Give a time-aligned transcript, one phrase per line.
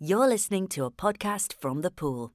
[0.00, 2.32] You're listening to a podcast from the pool.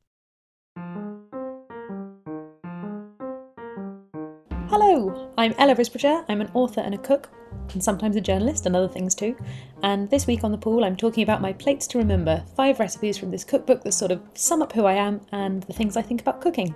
[4.67, 6.25] Hello, I'm Ella Risbridger.
[6.27, 7.29] I'm an author and a cook,
[7.71, 9.37] and sometimes a journalist and other things too.
[9.81, 13.17] And this week on the pool, I'm talking about my plates to remember five recipes
[13.17, 16.01] from this cookbook that sort of sum up who I am and the things I
[16.01, 16.75] think about cooking.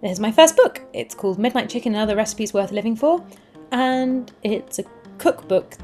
[0.00, 0.80] This is my first book.
[0.94, 3.22] It's called Midnight Chicken and Other Recipes Worth Living For,
[3.70, 4.84] and it's a
[5.18, 5.76] cookbook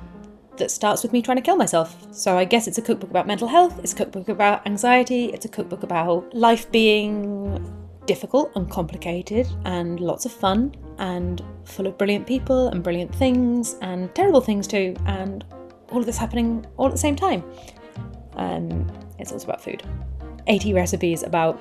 [0.56, 1.96] that starts with me trying to kill myself.
[2.12, 5.44] So I guess it's a cookbook about mental health, it's a cookbook about anxiety, it's
[5.44, 7.60] a cookbook about life being
[8.06, 13.76] difficult and complicated and lots of fun and full of brilliant people and brilliant things
[13.80, 15.44] and terrible things too, and
[15.90, 17.44] all of this happening all at the same time.
[18.34, 19.82] Um, it's also about food.
[20.46, 21.60] 80 recipes about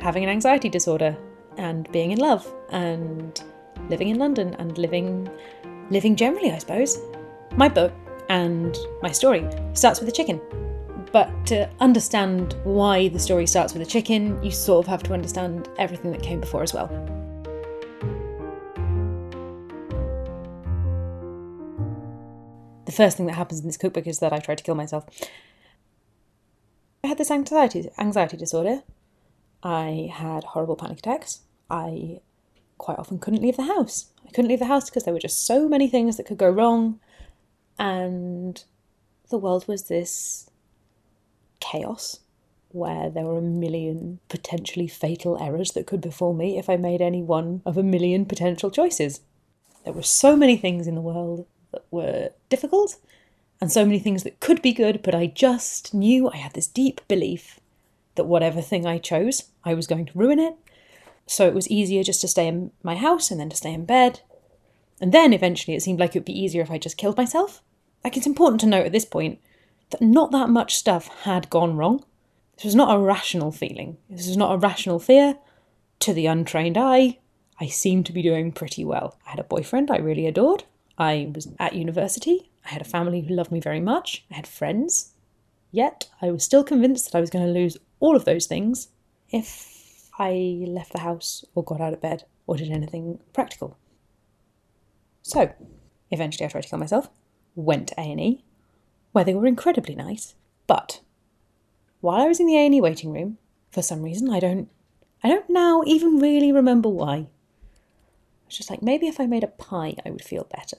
[0.00, 1.16] having an anxiety disorder
[1.56, 3.42] and being in love and
[3.88, 5.28] living in London and living
[5.90, 6.98] living generally, I suppose.
[7.58, 7.92] My book
[8.28, 10.40] and my story starts with a chicken.
[11.10, 15.12] But to understand why the story starts with a chicken, you sort of have to
[15.12, 16.86] understand everything that came before as well.
[22.84, 25.06] The first thing that happens in this cookbook is that I tried to kill myself.
[27.02, 28.84] I had this anxiety anxiety disorder.
[29.64, 31.40] I had horrible panic attacks.
[31.68, 32.20] I
[32.76, 34.12] quite often couldn't leave the house.
[34.24, 36.48] I couldn't leave the house because there were just so many things that could go
[36.48, 37.00] wrong
[37.78, 38.64] and
[39.30, 40.50] the world was this
[41.60, 42.20] chaos
[42.70, 47.00] where there were a million potentially fatal errors that could befall me if I made
[47.00, 49.20] any one of a million potential choices.
[49.84, 52.96] There were so many things in the world that were difficult,
[53.60, 56.66] and so many things that could be good, but I just knew I had this
[56.66, 57.58] deep belief
[58.14, 60.54] that whatever thing I chose, I was going to ruin it.
[61.26, 63.84] So it was easier just to stay in my house and then to stay in
[63.84, 64.20] bed.
[65.00, 67.62] And then eventually it seemed like it would be easier if I just killed myself.
[68.08, 69.38] Like, it's important to note at this point
[69.90, 72.02] that not that much stuff had gone wrong.
[72.56, 73.98] This was not a rational feeling.
[74.08, 75.36] This was not a rational fear.
[76.00, 77.18] To the untrained eye,
[77.60, 79.18] I seemed to be doing pretty well.
[79.26, 80.64] I had a boyfriend I really adored.
[80.96, 82.50] I was at university.
[82.64, 84.24] I had a family who loved me very much.
[84.30, 85.12] I had friends.
[85.70, 88.88] Yet, I was still convinced that I was going to lose all of those things
[89.28, 93.76] if I left the house or got out of bed or did anything practical.
[95.20, 95.52] So,
[96.10, 97.10] eventually I tried to kill myself
[97.62, 98.42] went to A&E,
[99.12, 100.34] where they were incredibly nice.
[100.66, 101.00] But
[102.00, 103.38] while I was in the A&E waiting room,
[103.70, 104.68] for some reason I don't
[105.22, 107.14] I don't now even really remember why.
[107.14, 107.26] I
[108.46, 110.78] was just like maybe if I made a pie I would feel better.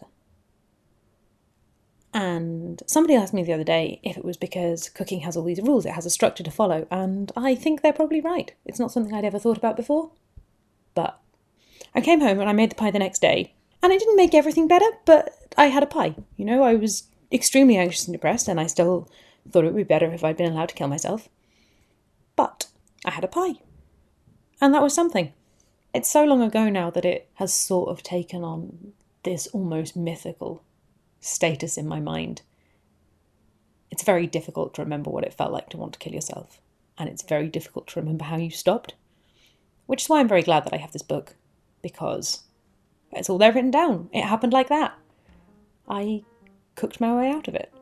[2.14, 5.62] And somebody asked me the other day if it was because cooking has all these
[5.62, 8.54] rules, it has a structure to follow, and I think they're probably right.
[8.66, 10.12] It's not something I'd ever thought about before.
[10.96, 11.20] But
[11.94, 14.34] I came home and I made the pie the next day, and I didn't make
[14.34, 16.16] everything better, but I had a pie.
[16.36, 19.10] You know, I was extremely anxious and depressed, and I still
[19.50, 21.30] thought it would be better if I'd been allowed to kill myself.
[22.36, 22.68] But
[23.06, 23.56] I had a pie.
[24.62, 25.34] And that was something.
[25.94, 30.64] It's so long ago now that it has sort of taken on this almost mythical
[31.20, 32.42] status in my mind.
[33.92, 36.62] It's very difficult to remember what it felt like to want to kill yourself,
[36.98, 38.94] and it's very difficult to remember how you stopped.
[39.88, 41.36] Which is why I'm very glad that I have this book,
[41.82, 42.44] because
[43.12, 44.10] it's all there written down.
[44.14, 44.98] It happened like that.
[45.88, 46.24] I
[46.76, 47.74] cooked my way out of it.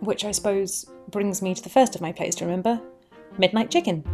[0.00, 2.80] Which I suppose brings me to the first of my plates to remember
[3.38, 4.04] Midnight Chicken.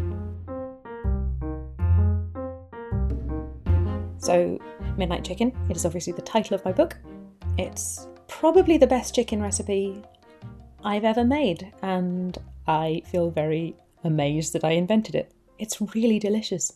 [4.19, 4.59] So,
[4.97, 6.97] Midnight Chicken, it is obviously the title of my book.
[7.59, 10.03] It's probably the best chicken recipe
[10.85, 15.33] I've ever made, and I feel very amazed that I invented it.
[15.59, 16.73] It's really delicious.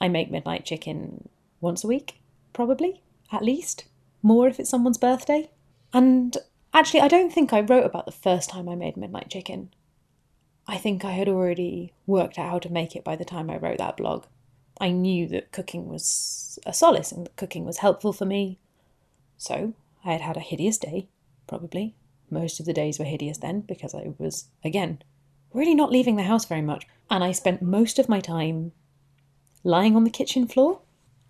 [0.00, 1.28] I make midnight chicken
[1.60, 2.19] once a week,
[2.52, 3.02] probably,
[3.32, 3.84] at least.
[4.22, 5.50] More if it's someone's birthday.
[5.92, 6.36] And
[6.74, 9.72] actually, I don't think I wrote about the first time I made Midnight Chicken.
[10.66, 13.56] I think I had already worked out how to make it by the time I
[13.56, 14.26] wrote that blog.
[14.80, 18.58] I knew that cooking was a solace and that cooking was helpful for me.
[19.36, 19.74] So
[20.04, 21.08] I had had a hideous day,
[21.46, 21.94] probably.
[22.30, 25.02] Most of the days were hideous then because I was, again,
[25.52, 26.86] really not leaving the house very much.
[27.10, 28.72] And I spent most of my time
[29.64, 30.80] lying on the kitchen floor.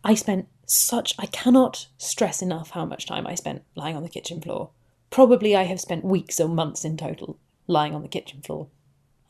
[0.05, 4.09] I spent such I cannot stress enough how much time I spent lying on the
[4.09, 4.71] kitchen floor.
[5.11, 8.69] Probably I have spent weeks or months in total lying on the kitchen floor.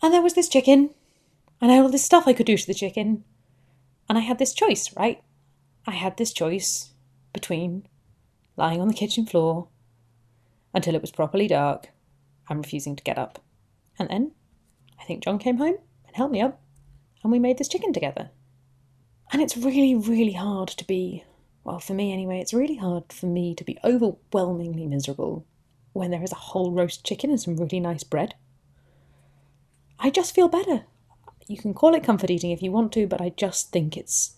[0.02, 0.90] And there was this chicken,
[1.60, 3.24] and I had all this stuff I could do to the chicken.
[4.08, 5.22] And I had this choice, right?
[5.86, 6.90] I had this choice
[7.32, 7.86] between
[8.56, 9.68] lying on the kitchen floor
[10.74, 11.88] until it was properly dark
[12.48, 13.42] and refusing to get up.
[13.98, 14.32] And then
[15.00, 16.60] I think John came home and helped me up,
[17.22, 18.30] and we made this chicken together.
[19.32, 21.24] And it's really, really hard to be
[21.64, 25.44] well, for me anyway, it's really hard for me to be overwhelmingly miserable
[25.92, 28.34] when there is a whole roast chicken and some really nice bread.
[29.98, 30.84] I just feel better.
[31.46, 34.36] You can call it comfort eating if you want to, but I just think it's.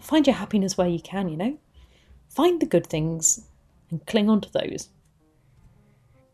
[0.00, 1.58] Find your happiness where you can, you know?
[2.28, 3.46] Find the good things
[3.90, 4.88] and cling on to those.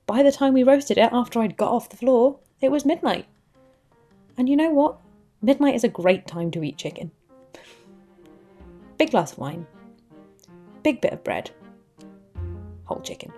[0.07, 3.27] By the time we roasted it, after I'd got off the floor, it was midnight.
[4.37, 4.99] And you know what?
[5.43, 7.11] Midnight is a great time to eat chicken.
[8.97, 9.67] Big glass of wine,
[10.89, 11.51] big bit of bread,
[12.87, 13.31] whole chicken.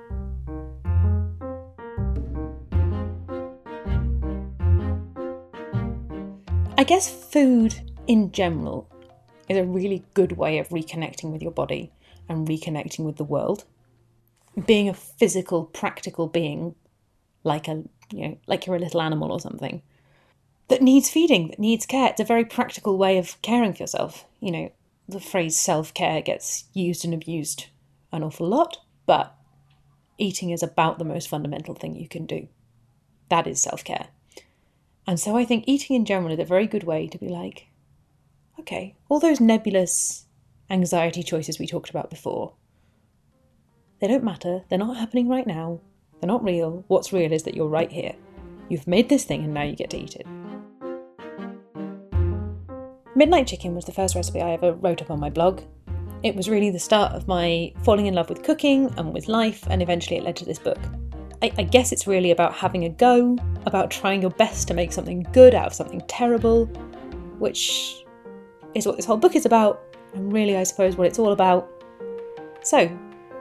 [6.78, 7.74] I guess food
[8.06, 8.88] in general
[9.48, 11.90] is a really good way of reconnecting with your body
[12.28, 13.64] and reconnecting with the world.
[14.64, 16.76] Being a physical, practical being,
[17.42, 17.82] like a
[18.12, 19.82] you know, like you're a little animal or something,
[20.68, 22.10] that needs feeding, that needs care.
[22.10, 24.24] It's a very practical way of caring for yourself.
[24.38, 24.72] You know,
[25.10, 27.66] the phrase self care gets used and abused
[28.12, 29.34] an awful lot, but
[30.18, 32.48] eating is about the most fundamental thing you can do.
[33.28, 34.08] That is self care.
[35.06, 37.66] And so I think eating in general is a very good way to be like,
[38.58, 40.26] okay, all those nebulous
[40.68, 42.54] anxiety choices we talked about before,
[44.00, 44.62] they don't matter.
[44.68, 45.80] They're not happening right now.
[46.20, 46.84] They're not real.
[46.88, 48.14] What's real is that you're right here.
[48.68, 50.26] You've made this thing and now you get to eat it.
[53.16, 55.62] Midnight Chicken was the first recipe I ever wrote up on my blog.
[56.22, 59.66] It was really the start of my falling in love with cooking and with life,
[59.68, 60.78] and eventually it led to this book.
[61.42, 63.36] I, I, guess it's really about having a go,
[63.66, 66.66] about trying your best to make something good out of something terrible,
[67.38, 68.04] which
[68.74, 69.82] is what this whole book is about,
[70.14, 71.68] and really, I suppose, what it's all about.
[72.62, 72.88] So,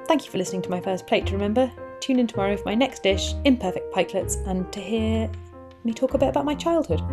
[0.05, 1.71] thank you for listening to my first plate to remember.
[1.99, 5.29] Tune in tomorrow for my next dish, imperfect pikelets, and to hear
[5.83, 7.03] me talk a bit about my childhood.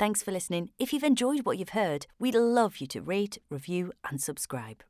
[0.00, 0.70] Thanks for listening.
[0.78, 4.82] If you've enjoyed what you've heard, we'd love you to rate, review, and subscribe.